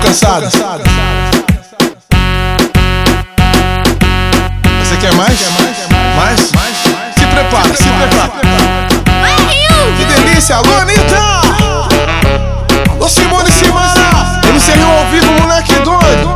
cansado. 0.00 0.48
Você 4.82 4.96
quer 5.00 5.12
mais? 5.14 5.38
Mais? 6.16 6.40
Se 6.40 7.26
prepara, 7.26 7.74
se 7.74 7.84
prepara. 7.84 8.32
Que 9.96 10.04
delícia, 10.04 10.56
alô 10.56 10.74
Anitta! 10.80 11.20
Alô 12.90 13.08
Simone 13.08 13.50
Simara! 13.50 14.40
MC 14.48 14.72
ao 14.72 15.06
vivo, 15.10 15.32
moleque 15.40 15.74
doido! 15.74 16.28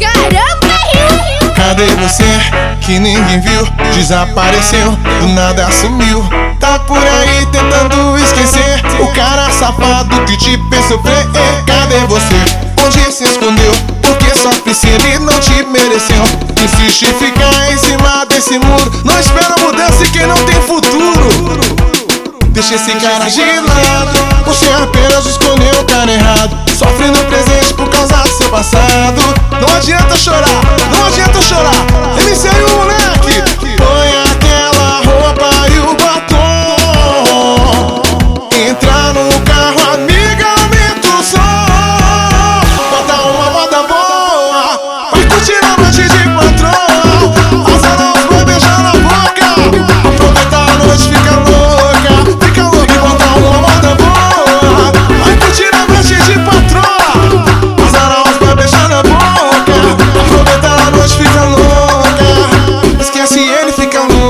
Caramba, 0.00 0.74
Rio! 0.92 1.52
Cadê 1.54 1.86
você 1.96 2.40
que 2.80 2.98
ninguém 2.98 3.40
viu? 3.40 3.66
Desapareceu, 3.94 4.90
do 5.20 5.28
nada 5.28 5.70
sumiu. 5.70 6.24
Tá 6.58 6.78
por 6.80 6.98
aí 6.98 7.46
tentando 7.52 8.18
esquecer 8.18 8.49
safado 9.70 10.24
que 10.24 10.36
te 10.36 10.58
fez 10.68 10.84
sofrer. 10.86 11.26
Cadê 11.66 11.98
você? 12.06 12.84
Onde 12.84 13.12
se 13.12 13.24
escondeu? 13.24 13.72
Porque 14.02 14.74
se 14.74 14.88
ele 14.88 15.18
não 15.20 15.38
te 15.38 15.62
mereceu. 15.64 16.22
Insiste 16.62 17.06
em 17.06 17.14
ficar 17.14 17.72
em 17.72 17.78
cima 17.78 18.24
desse 18.26 18.58
muro. 18.58 18.92
Não 19.04 19.18
espera 19.18 19.54
mudança 19.60 20.04
e 20.04 20.10
quem 20.10 20.26
não 20.26 20.36
tem 20.44 20.60
futuro. 20.62 21.28
Deixa 22.48 22.74
esse 22.74 22.92
cara 22.96 23.28
de 23.28 23.40
lado. 23.40 24.39
no 64.08 64.29